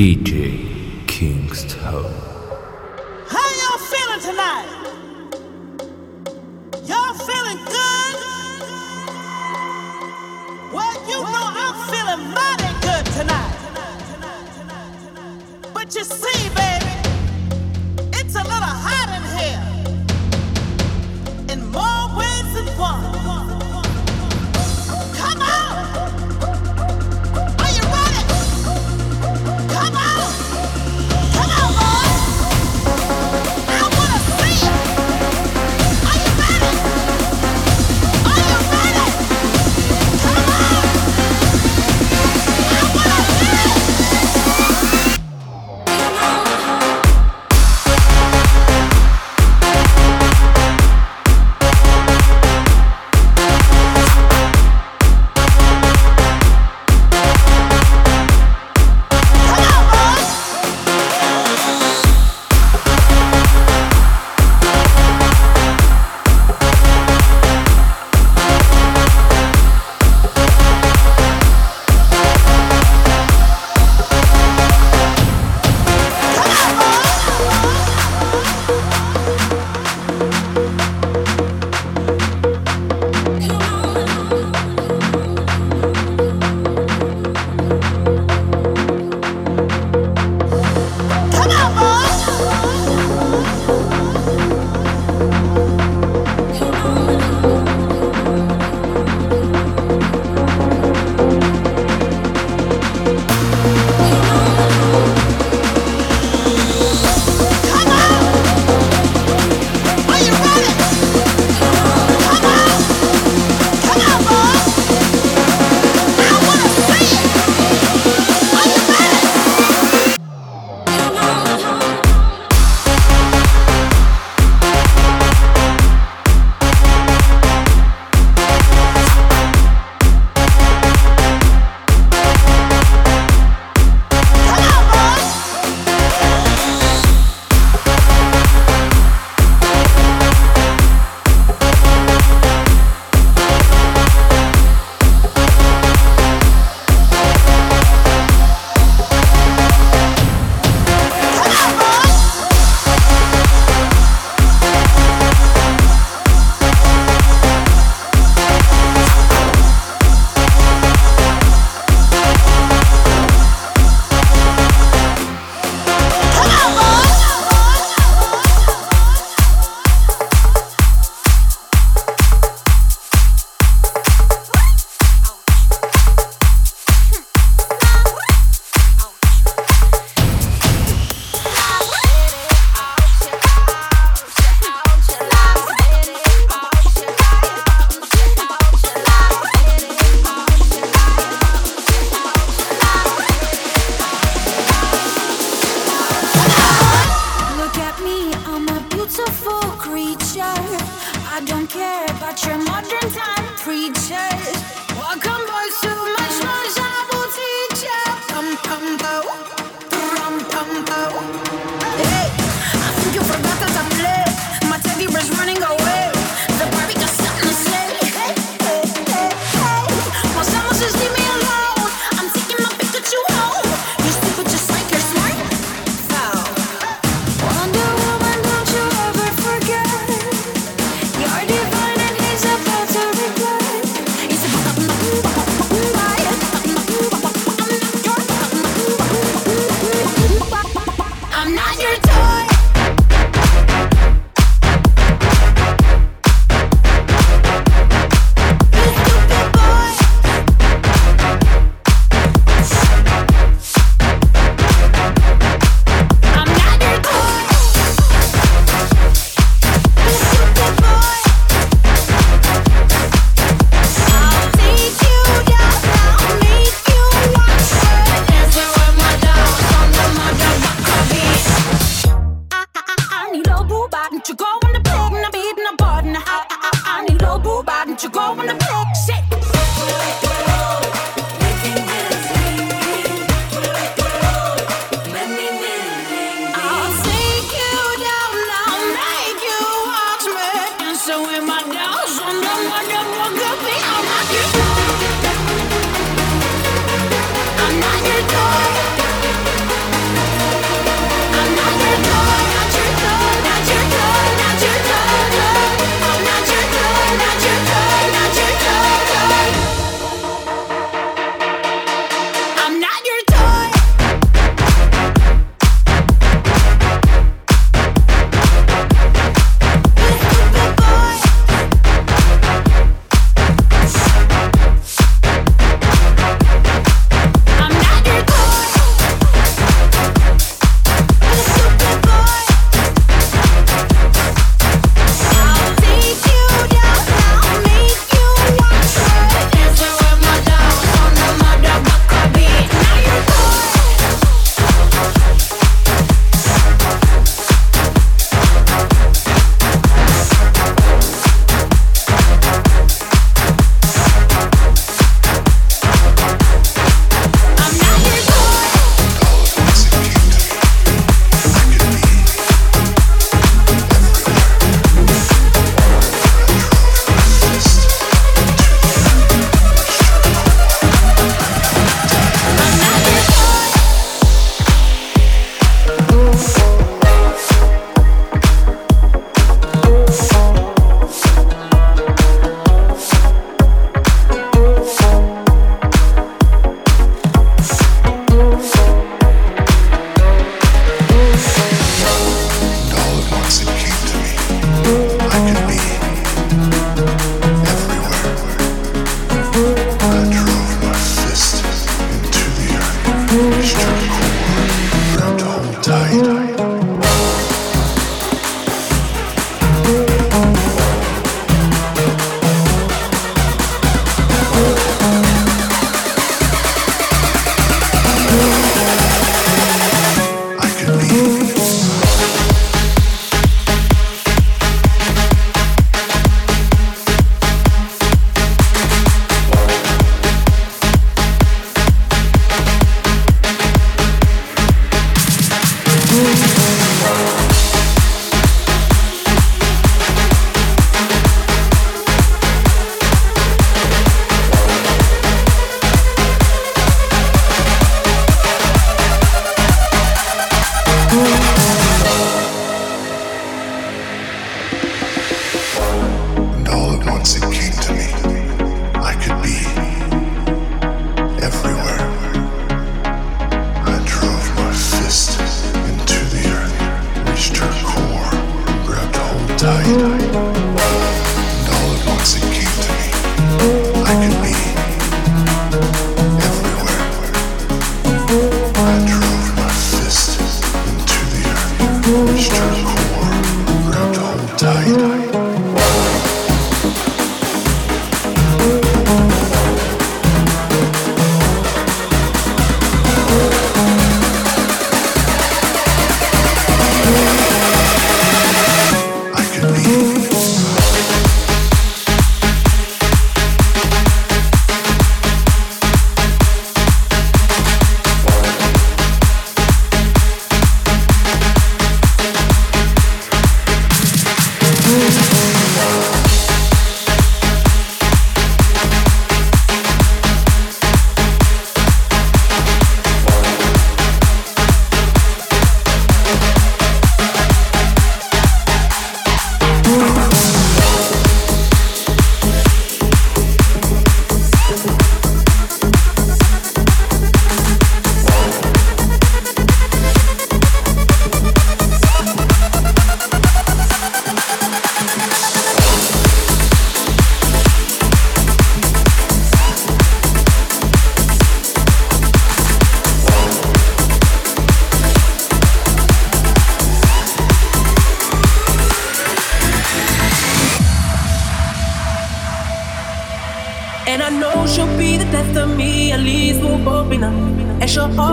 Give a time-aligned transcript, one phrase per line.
[0.00, 0.32] DJ
[1.06, 2.14] Kingstone.
[3.28, 4.68] How y'all feeling tonight?
[6.88, 8.14] Y'all feeling good?
[10.72, 13.56] Well, you know I'm feeling mighty good tonight.
[15.74, 16.69] But you see, baby.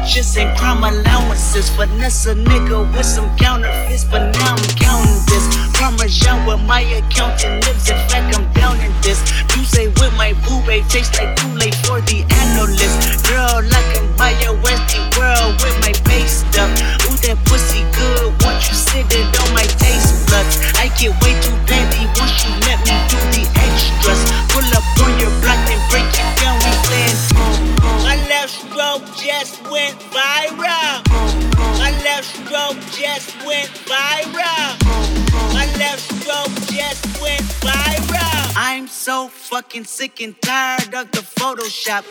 [0.00, 1.70] Sandwiches and crime allowances.
[1.70, 5.44] Finesse a nigga with some counterfeits, but now I'm counting this.
[5.74, 7.90] Parmesan with my accountant lives.
[7.90, 9.20] In fact, I'm down in this.
[9.56, 13.26] You say with my boo tastes like too late for the analyst.
[13.28, 16.70] Girl, I like a Maya Westy world with my base stuff.
[17.06, 18.32] Ooh, that pussy good.
[18.44, 22.52] Once you sit it on my taste buds, I get way too petty once you
[22.66, 24.20] let me do the extras.
[24.52, 26.56] Pull up on your block and break it down.
[26.64, 27.69] We playing left
[28.50, 31.02] stroke just went viral.
[31.78, 34.70] My left stroke just went viral.
[35.54, 38.52] My left stroke just went viral.
[38.56, 42.04] I'm so fucking sick and tired of the Photoshop.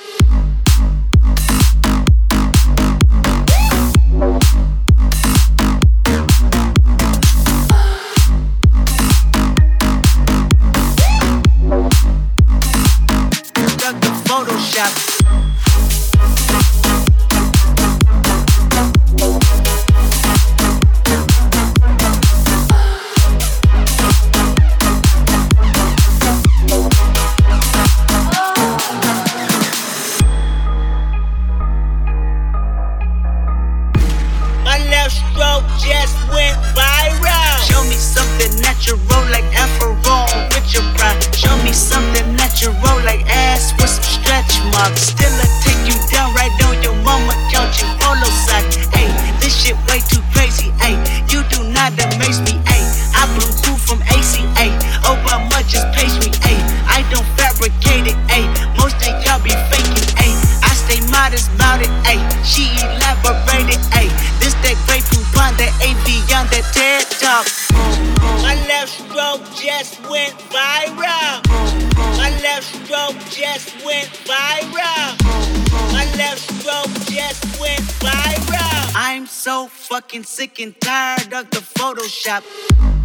[80.19, 82.98] Fucking sick and tired of the Photoshop.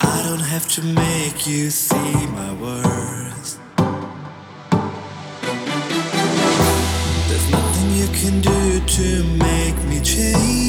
[0.00, 3.58] I don't have to make you see my worth.
[7.28, 10.67] There's nothing you can do to make me change.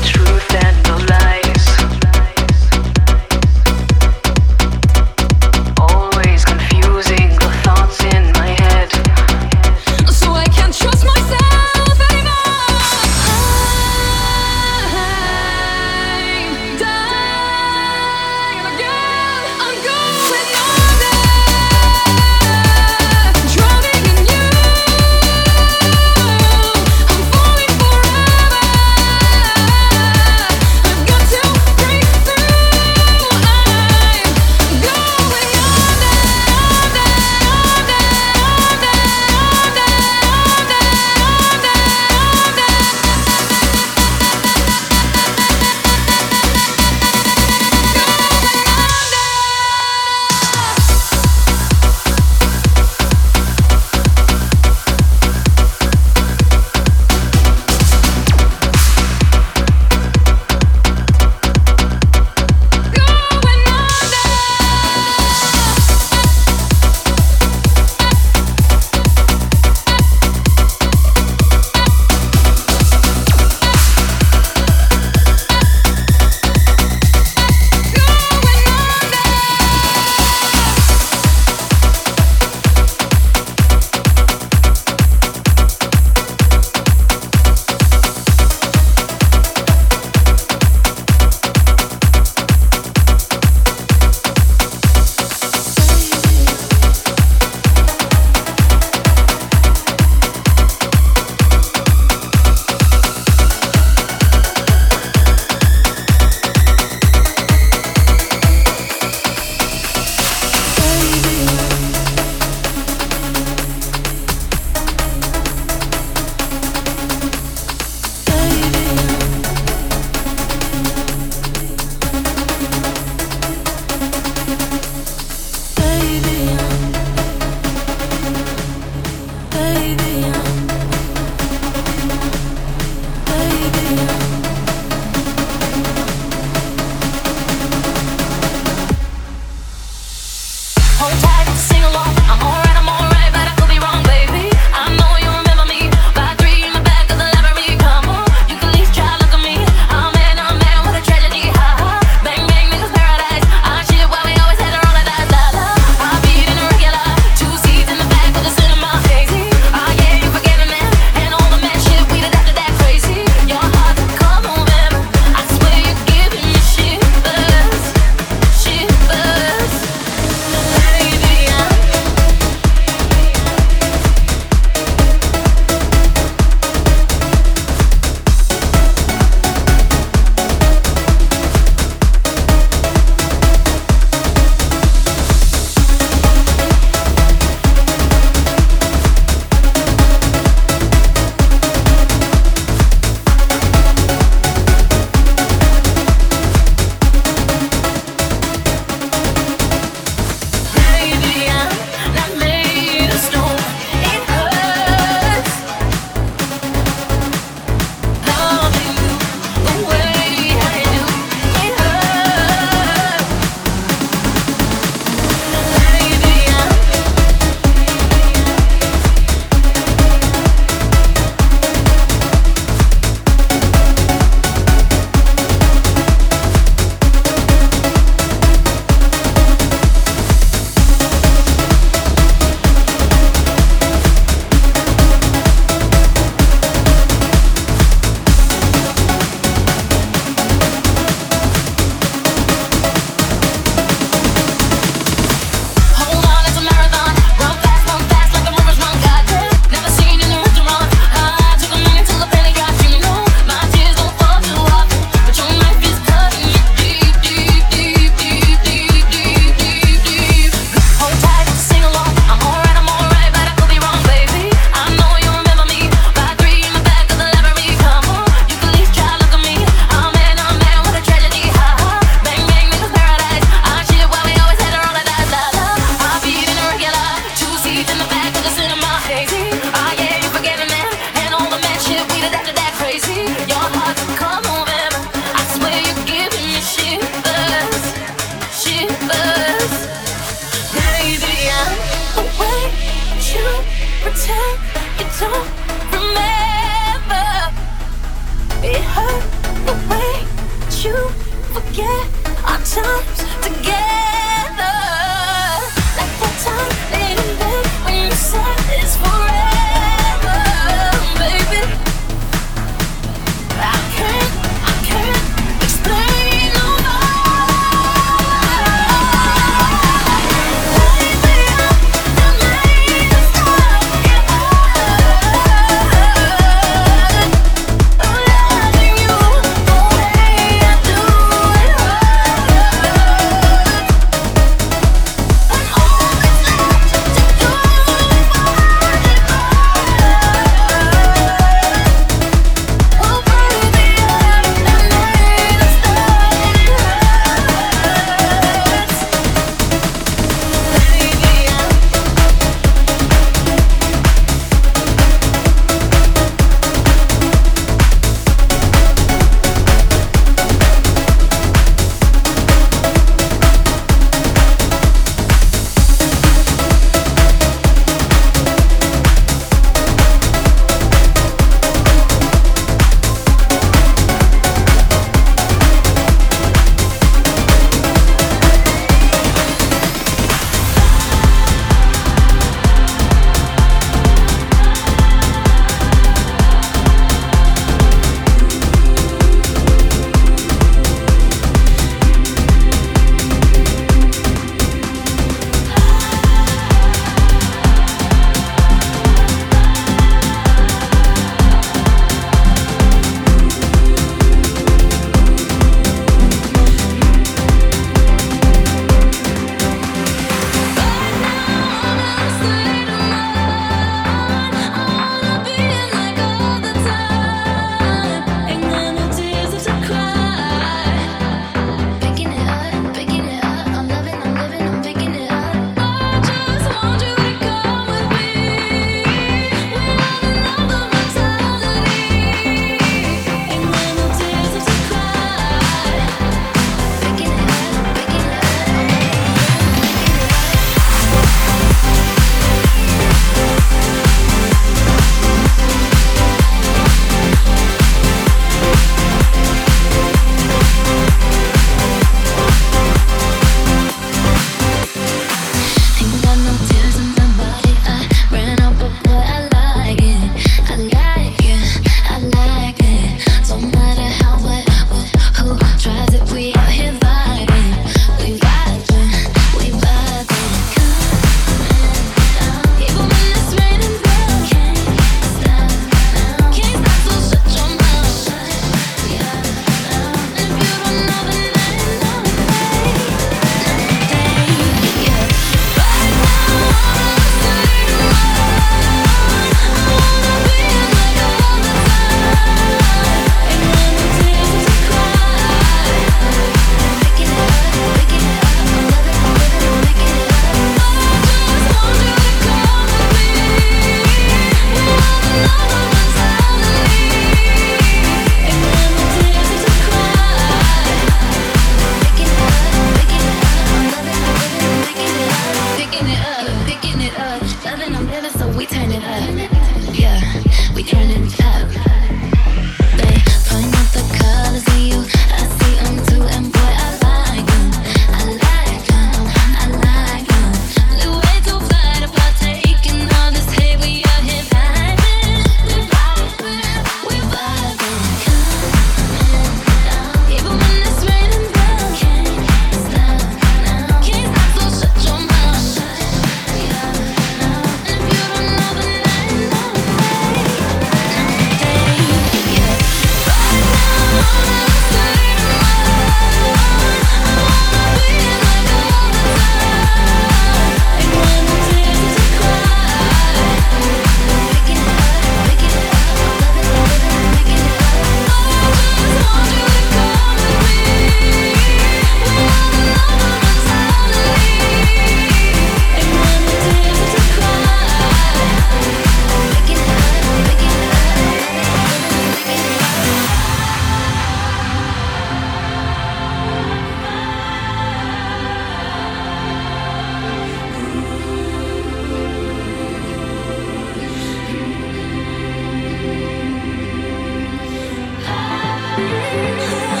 [599.31, 599.91] Yeah.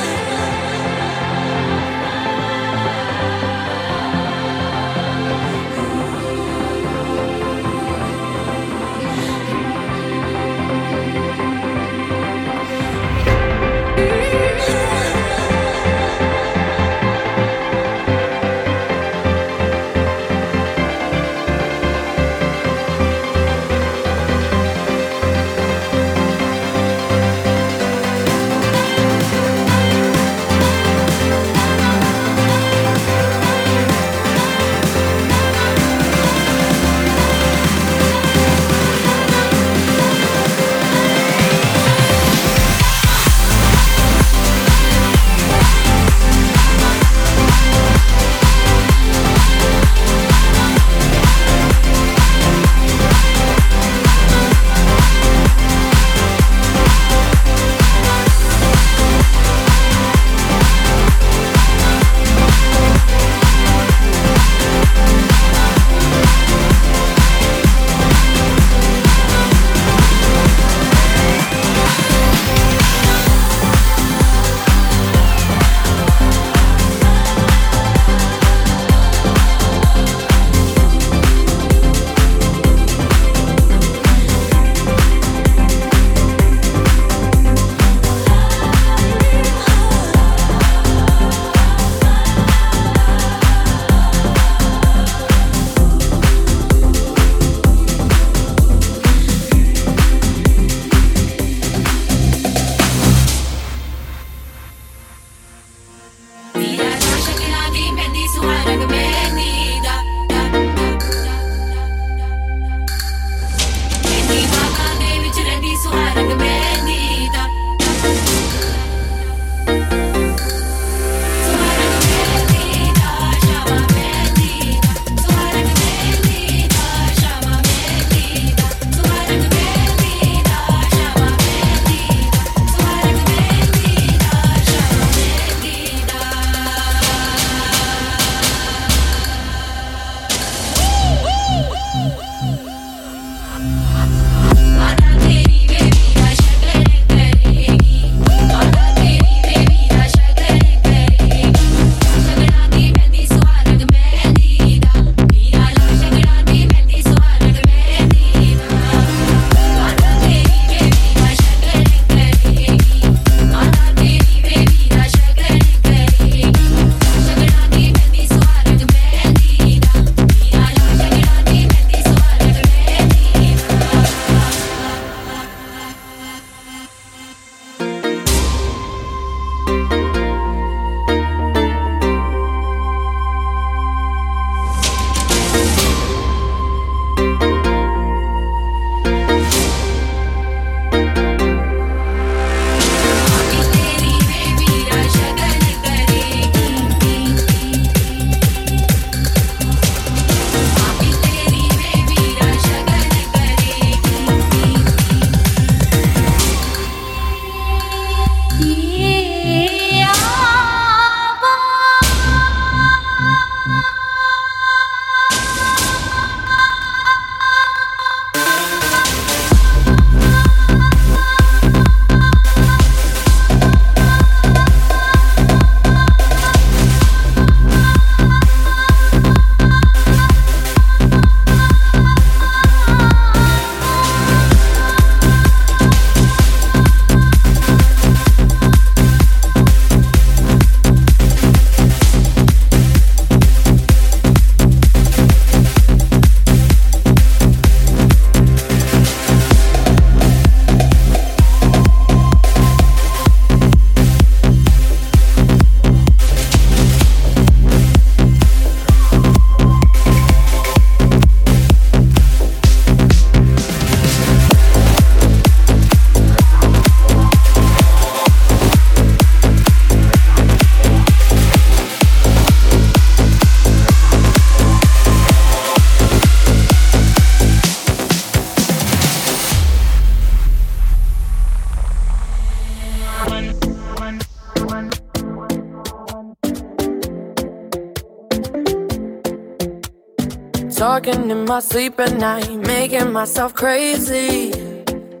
[291.51, 294.53] my sleep at night, making myself crazy.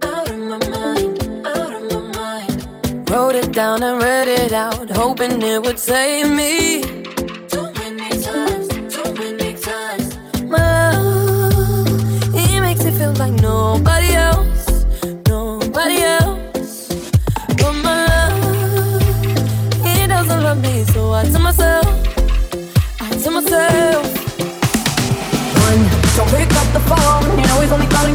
[0.01, 3.09] Out of my mind, out of my mind.
[3.09, 6.83] Wrote it down and read it out, hoping it would save me.
[7.51, 10.07] Too many times, too many times.
[10.45, 14.00] My love, it makes it feel like nobody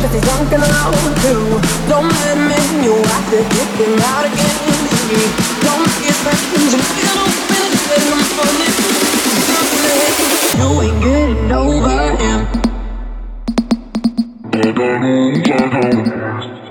[0.07, 1.59] cause he's drunk and alone Two,
[1.91, 4.59] don't let him in, you have to kick him out again.
[5.67, 6.71] Don't make it friends, you
[7.15, 7.35] don't
[10.59, 12.41] You ain't getting over him.
[15.47, 16.66] Yes,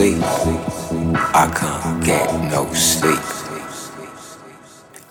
[0.00, 0.22] sleep.
[1.34, 3.20] I can't get no sleep.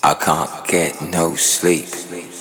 [0.04, 2.39] I can't get no sleep.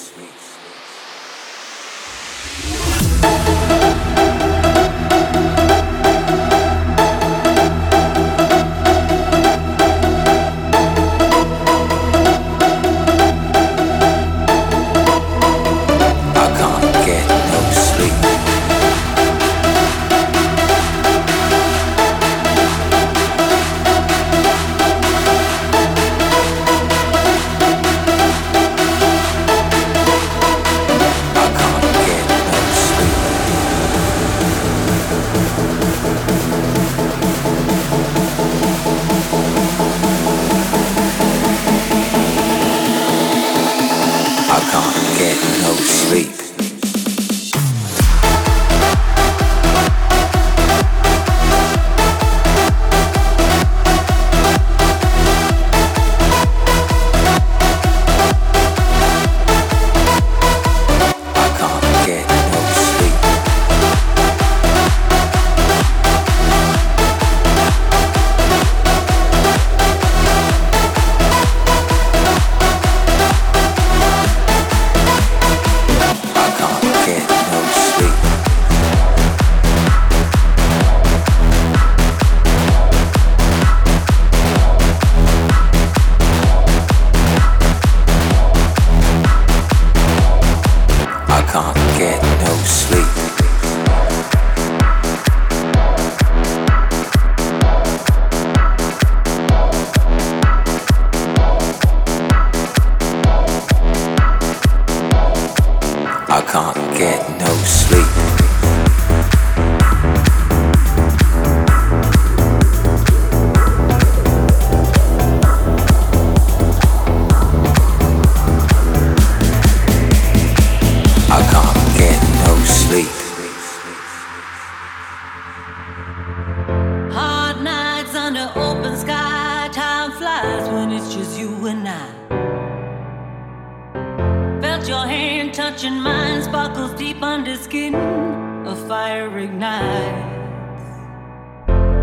[135.70, 137.94] touching mine sparkles deep under skin.
[137.94, 140.86] A fire ignites.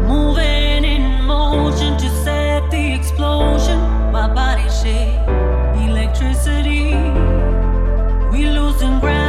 [0.08, 3.80] Moving in motion to set the explosion.
[4.12, 5.18] My body shakes.
[5.90, 6.94] Electricity.
[8.32, 9.25] We losing ground.